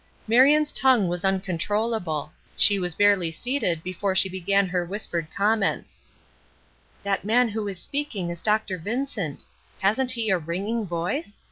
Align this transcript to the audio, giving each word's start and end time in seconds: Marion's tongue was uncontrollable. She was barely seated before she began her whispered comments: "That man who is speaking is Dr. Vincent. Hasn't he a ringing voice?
Marion's 0.27 0.71
tongue 0.71 1.07
was 1.07 1.23
uncontrollable. 1.23 2.31
She 2.57 2.79
was 2.79 2.95
barely 2.95 3.31
seated 3.31 3.83
before 3.83 4.15
she 4.15 4.29
began 4.29 4.65
her 4.69 4.83
whispered 4.83 5.27
comments: 5.37 6.01
"That 7.03 7.23
man 7.23 7.49
who 7.49 7.67
is 7.67 7.77
speaking 7.79 8.31
is 8.31 8.41
Dr. 8.41 8.79
Vincent. 8.79 9.45
Hasn't 9.77 10.09
he 10.09 10.31
a 10.31 10.39
ringing 10.39 10.87
voice? 10.87 11.37